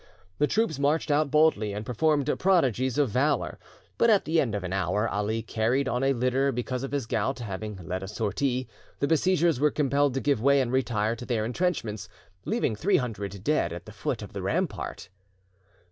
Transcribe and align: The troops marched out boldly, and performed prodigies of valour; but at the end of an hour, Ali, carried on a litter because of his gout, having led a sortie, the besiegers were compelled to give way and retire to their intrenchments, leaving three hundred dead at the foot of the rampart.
The 0.39 0.47
troops 0.47 0.79
marched 0.79 1.11
out 1.11 1.29
boldly, 1.29 1.73
and 1.73 1.85
performed 1.85 2.27
prodigies 2.39 2.97
of 2.97 3.09
valour; 3.11 3.59
but 3.99 4.09
at 4.09 4.25
the 4.25 4.41
end 4.41 4.55
of 4.55 4.63
an 4.63 4.73
hour, 4.73 5.07
Ali, 5.07 5.43
carried 5.43 5.87
on 5.87 6.03
a 6.03 6.11
litter 6.11 6.51
because 6.51 6.81
of 6.81 6.91
his 6.91 7.05
gout, 7.05 7.37
having 7.37 7.75
led 7.75 8.01
a 8.01 8.07
sortie, 8.07 8.67
the 8.97 9.05
besiegers 9.05 9.59
were 9.59 9.69
compelled 9.69 10.15
to 10.15 10.19
give 10.19 10.41
way 10.41 10.59
and 10.59 10.71
retire 10.71 11.15
to 11.17 11.25
their 11.27 11.45
intrenchments, 11.45 12.09
leaving 12.45 12.75
three 12.75 12.97
hundred 12.97 13.43
dead 13.43 13.71
at 13.71 13.85
the 13.85 13.91
foot 13.91 14.23
of 14.23 14.33
the 14.33 14.41
rampart. 14.41 15.09